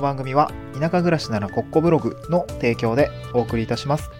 [0.00, 4.10] の番組は田舎暮らしならコッコブログの提供でお送りいたします。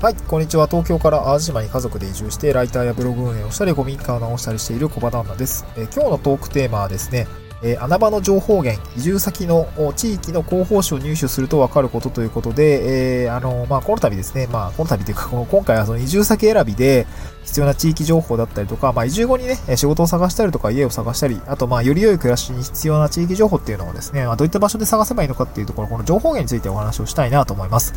[0.00, 0.66] はい、こんにちは。
[0.66, 5.64] 東京から淡路島に家族で移住して、ライターやブログ運営をしたり、古民家を直したりしている小場旦那です。
[5.76, 7.28] え今日のトークテーマはですね、
[7.62, 17.06] え穴場の情報源、移住先の地域の広報誌を入手すると分かることということで、えーあの、まあ、この度ですね、まあ、この度というか、この今回はその移住先選びで
[17.44, 27.94] 必要な地域情報だったりとか、まあ、移住後にね、仕事を探したりとか、家を探したり、あと、まあ、より良い暮らしに必要な地域情報っていうのをですね、まあ、どういった場所で探せばいいのかっていうところ、この情報源についてお話をしたいなと思います。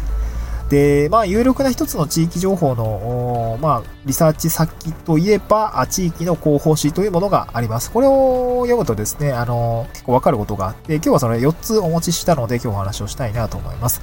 [0.69, 7.91] で、まあ、有力な一つの地域情報の、まあ、リサーチ先といえば、地域の広報誌というものがあります。
[7.91, 14.01] これを読むとですね、あの、結構わかることがあって、今日はそれ4つお持ちしたので、今日お話をしたいなと思います。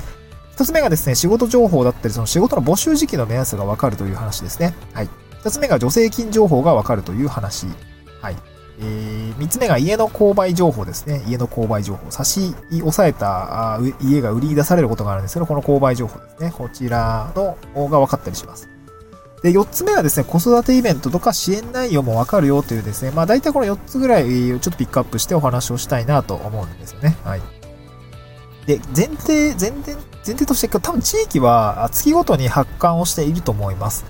[0.53, 4.75] 一つ目がですね、仕事情報だったり、その仕事の募集時期の目安がわかるという話ですね。
[4.92, 5.09] はい。
[5.42, 7.67] 二つ目が助成金情報がわかるという話。
[8.20, 8.37] はい。
[8.79, 11.23] えー、三つ目が家の購買情報ですね。
[11.27, 12.11] 家の購買情報。
[12.11, 16.53] 差し押さえた家が売り出されることがあるんですけど、この購買情報ですね。
[16.56, 18.69] こちらの方が分かったりします。
[19.43, 27.17] で、四つ目はですね、子育てイベントとか支援内容もわかるよというですね、まあ大体この四つぐらいをちょっとピックアップしてお話をしたいなと思うんですよね。
[27.25, 27.41] はい。
[28.67, 34.05] で、前提、前提、前提として、多分地域は月ごとに発刊をしていると思います。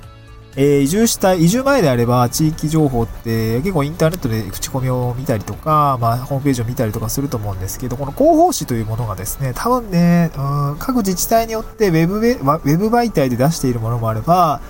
[0.55, 10.41] えー移住した、移住前であれば地域情報って結構インターネットで口コミを見たりとか、まあホームページを見たりとかすると思うんですけど、この広報誌というものがですね、多分ね、う
[10.73, 14.61] ん各自治体によってウェブ、ウェブ媒体で出しているものもあれば、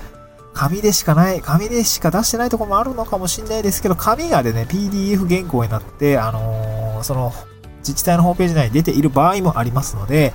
[0.55, 7.33] 紙でしかない、紙でしか出してないとこもあるのかもしれないですけど、紙がでね、PDF 原稿になって、あのーその、
[7.79, 10.33] 自治体のホームページ内に出ている場合もありますので、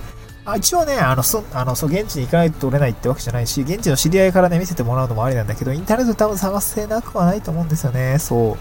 [0.48, 8.18] あ一応ね、あの、そ、あの、そう、現地に行かないと取れないってわけじゃないし、現地の知り合いからね、見せてもらうのもありなんだけど、インターネット多分探せなくはないと思うんですよね。
[8.18, 8.58] そう。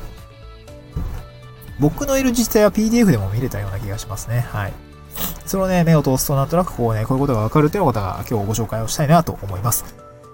[1.78, 4.40] 僕のいる自治体は PDF でも見れたような気がしますね。
[4.40, 4.72] はい。
[5.46, 9.84] それをね、目を通すとなんとなくこうね、こういうことがわかるということが今日ご紹介をしたいなと思います。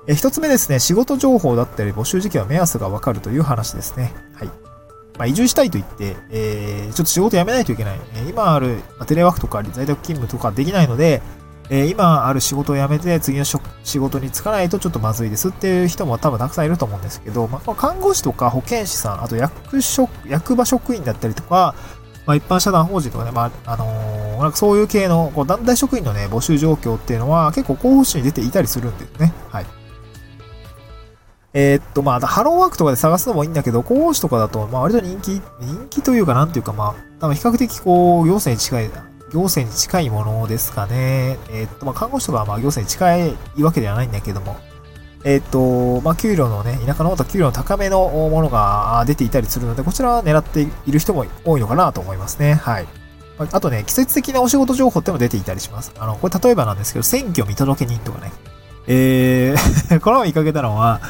[0.06, 4.14] え、一つ目ですね、仕事情報だったり募集時期は目安がわかるという話ですね。
[4.34, 4.48] はい。
[5.18, 8.00] まあ、移住したいと言って、えー、ちょっと仕事辞めないといけない。
[8.14, 11.20] え今ある、まテレワークとか在宅勤務とかできないので、
[11.72, 13.58] えー今ある仕事を辞めて次の仕
[13.98, 21.74] 事に就かないとちょっとまずいですっていう人も多分たくさんいると思うんですけど、まあ、看護師とか保健師さん、あと役職、役場職員だったりとか、
[22.26, 29.32] まあ、一般社団法人とかね、まあ、あのーなんかそういう系のこう団体職員のね、募集状況っていうのは結構候補誌に出ていたりするんですね。
[29.48, 29.66] はい。
[31.54, 38.90] えーっと、まあ、ハローワークとかで探すのもいいんだけど、候補誌とかだと、まあ、割と人気、人気というか、なんていうか、まあ、多分比較的こう、行政に近い、
[39.32, 41.38] 行政に近いものですかね。
[41.50, 43.16] えーっと、まあ、看護師とかはま、行政に近
[43.58, 44.56] いわけではないんだけども、
[45.24, 52.54] えーっと、まあ、給料のね、田舎の方と給料の高めのものが出ていたりするので、こちらは狙っている人も多いのかなと思いますね。
[52.54, 52.86] はい。
[53.38, 55.92] あとね、季節的なお仕事情報っても出ていたりします。
[55.98, 58.32] あの、これ例えばなんですけど、選挙見届け人とかね。
[58.86, 61.00] えー、 この前見かけたのは、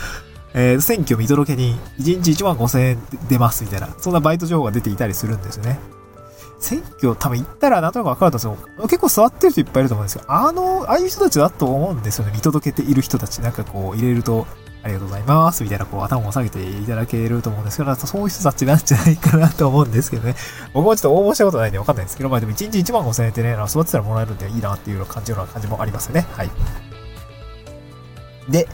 [0.55, 5.81] えー選挙見届け人、1日1万5000円出ますみたいな、そんなバイト情報が出ていたりするんですよね。
[6.63, 8.89] 選挙多分行ったらなんとなく分かると思うんですよ。
[8.89, 12.33] 結構座ってる人いっぱいいると思うんですけど、あの、ああいう人たちだと思うんですよね。
[12.35, 13.41] 見届けている人たち。
[13.41, 14.47] なんかこう入れると、
[14.85, 20.35] ありがとうございますみたいなこう頭を下げていただけると思うんですけど、そういう人たちなんじゃないかなと思うんですけどね。
[20.75, 26.27] 僕もちょっと応募したことないんで分かんないんですけど、まあでも1日1万5000円ってね、座ってたらもらえるんでいいなっていうような感じような感じもありますよね。
[26.33, 26.51] はい。
[28.49, 28.69] で、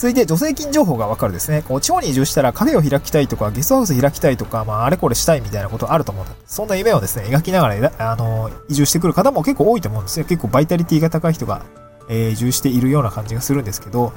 [0.00, 1.60] 続いて助成金情報がわかるですね。
[1.60, 6.34] こう地方に移住したらカフェを開きたいとか、ゲストハウス開きたいとか、まあ、あれこれしたいみたいなことあると思うんで。
[6.46, 10.24] そんな夢をですね、描きながら、あの、移住してくる方も結構多いと思うんですよ。
[10.24, 11.66] 結構バイタリティが高い人が、
[12.08, 14.14] え移住しているような感じがするんですけど、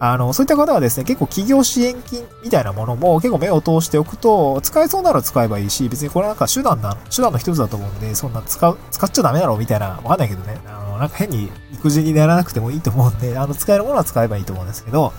[0.00, 10.58] あの、そういった方はですね、結構企業支援金みたいなものも結構目を通しておくと、使えそうなら使えばいいし、別にこれなんか手段な、手段の一つだと思うんで、そんな使う、使っちゃダメだろうみたいな、わかんないけどね、
[11.00, 15.12] なんか変に育児にならなくてもいいと思うんで、あの、使えるものは使えばいいと思うんですけど、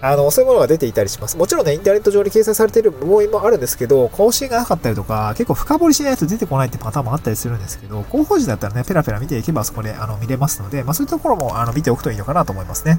[0.00, 1.36] あの、そういうものが出ていたりします。
[1.36, 12.98] もちろんね、インターネット上に掲載されている部門もあるんですけど、更新がなかったりとか、結構深掘りしないと出てこないってパターンもあったりするんですけど、広報時だったらね、ペラペラ見ていけばそこであの見れますので、まあそういうところもあの見ておくといいのかなと思いますね。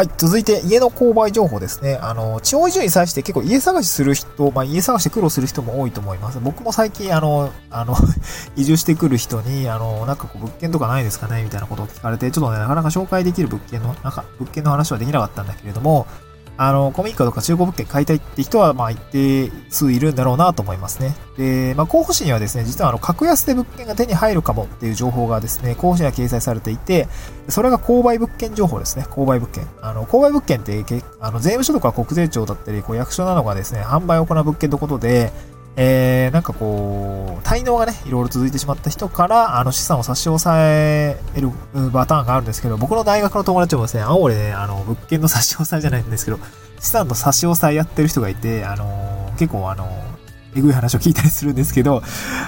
[0.00, 0.10] はい。
[0.16, 1.98] 続いて、家の購買情報ですね。
[2.00, 6.40] あの、地方移住に際して結構家探しする人、まあ家探して苦労する人も多いと思います。
[6.40, 7.94] 僕も最近、あの、あの、
[8.56, 11.42] 移住してくる人に、あの、なんかこう、物件とかないですかね？
[11.42, 16.06] みたいなことを聞かれて、ちょっとね、なかなか紹介できる物件の、なんか、物件の話はできなかったんだけれども、
[16.62, 21.16] あの、古民家とか中古物件買いたいって人は、まあ一定数いるんだろうなと思いますね。
[21.38, 27.08] で、まあ候補誌にはですね、実はあの、格安で物件が手に入るかもっていう情報がですね、候補誌には掲載されていて、
[27.48, 29.06] それが購買物件情報ですね。
[29.08, 29.66] 購買物件。
[29.80, 30.84] あの、購買物件って、
[31.18, 35.32] あの、税務署とか国税庁だったり、こう役所などがですね、販売を行う物件のことで、
[35.76, 41.50] えー、なんかこう、滞納がね、いろいろ続いてしまった人から、あの資産を差し押さえる
[41.92, 46.38] パターンがあるんですけど、僕の大学の友達もですね、青森でね、あの、物件の差し押さえじゃないんですけど、
[46.80, 49.86] 資産の差し押さえやってる人がいて、あの結構あの
[50.54, 52.02] えぐい話を聞いたりするんですけど、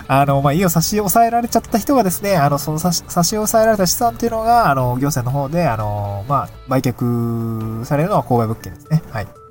[0.08, 9.02] あの、まあ、家を差し押さえられちゃった人がですね、あの、その差し差し押さえられた資産っていうのが、あの、行政の方で、あの、まあ、売却されるのは購買物件ですね。
[9.10, 9.41] はい。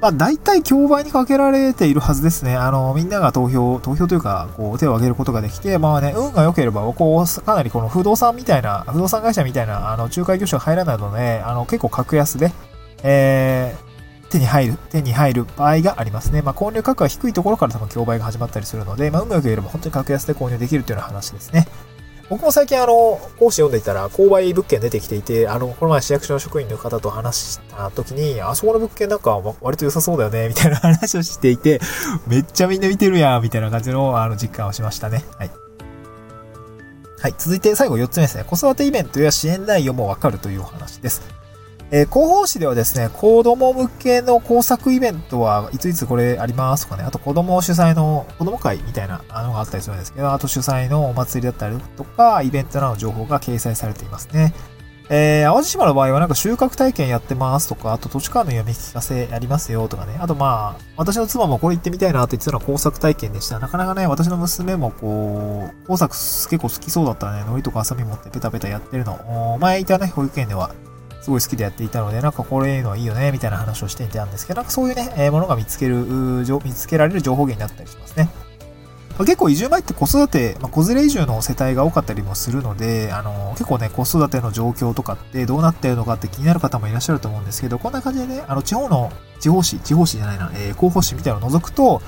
[0.00, 2.56] まあ、大体競売にかけられているはずですね。
[2.56, 12.50] あの、みんなが投票、投票というか、こう、手を挙げることができて、まあね、運が良ければ、こう、かなりこの不動産みたいな、不動産会社みたいな、あの、仲介業者が入らないので、あの、結構格安で、
[13.02, 16.40] えー、手に入る、手に入る場合がありますね。
[16.40, 21.66] まあ、購入価格が低いところから多分競売が始まったりするので、まあ、うまく言えれば本当に格安で購入できるというような話ですね。
[22.30, 31.80] 僕も最近あの、講師読んでいたら、購買物件出てきていて、あの、この前市役所の職員の方と話した時に、あそこの物件なんか割と良さそうだよね、みたいな話をしていて、
[32.28, 35.24] めっちゃみんな見てるやん、みたいな感じの、あの、実感をしましたね。
[35.38, 35.50] はい。
[37.18, 37.34] はい。
[37.36, 38.44] 続いて最後4つ目ですね。
[38.44, 41.39] 子育てイベントや支援内容もわかるというお話です。
[41.92, 54.54] えー、広報誌ではですね、子供向けの工作イベントはいついつこれありますとかね、あと子供主催の子供会みたいなのがあったりするんですけど、あと主催のお祭りだったりとか、イベントなどの情報が掲載されていますね。
[55.12, 60.16] えー、淡路島の場合はなんか収穫体験やってますとか、あと土地勘の読み聞かせやりますよとかね。
[60.20, 63.58] あとまあ、私の妻もこれ行ってみたいなって言ってたのは工作体験でした。
[63.58, 69.58] なかなかね、私の娘もこう、工作結構好きそうだったね、海苔とかハサミ持ってペタペタやってるの。
[69.60, 70.70] 前いたね、保育園では
[71.20, 78.30] すごい好きでやっていたので、なんかこれいうのはいいよね、みたいな話をしていたんですけど、なんかそういうね、えー、ものが見つける、見つけられる情報源になったりしますね。
[79.24, 92.00] 結構移住前って子育て、まあ、子連れ移住の世帯が多かったりもするので、あの、結構ね、子育ての状況とかってどうなってるのかって気になる方もいらっしゃると思うんですけど、こんな感じでね、あの、地方の、地方紙、地方紙じゃないな、えー、広報誌みたいなのを除くと、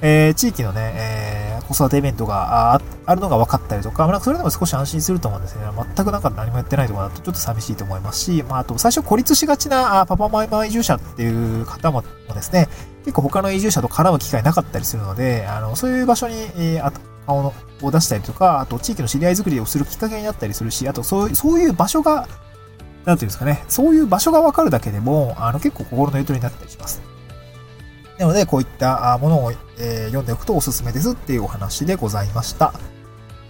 [0.00, 5.62] えー、地域のね、えー、子育てイベントがああるのが分かったりとか、まあ、それでも少し安心すると思うんですね。
[5.96, 12.02] 全くなんか何もやってないところだとちょっと寂しいと思いますし、まあ、あと最初孤立しがちなパパマイマ移住者っていう方も
[12.34, 12.68] ですね、
[13.04, 16.92] 結構他の移住者と絡む機会なかったりするので、あの、そういう場所に、えー、
[17.26, 22.28] 顔のを出したりとか、あと地域の知り合い作りをするきっかけになったりするし、あとそうそういう場所が、
[23.04, 27.00] なんていうんですかね、そういう場所が分かるだけでも、あの結構心のゆとりになったりします。
[28.18, 32.72] なので、こういったものを、え、読んでおくとおすすめですっていうお話でございました。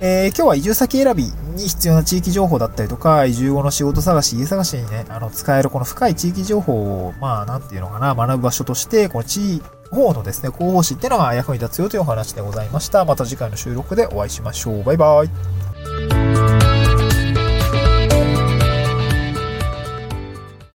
[0.01, 9.61] えー、今日は移住先選びに必要な地域情報だったりとか、移住後の仕事探し、家探しにね、あの、使えるこの深い地域情報を、まあ、なんていうのかな、学ぶ場所として、この地
[9.91, 13.05] 方のですね、広報誌っていうのが役に立つよというお話でございました。
[13.05, 14.85] また次回の収録でお会いしましょう。
[14.85, 16.18] バイバイ。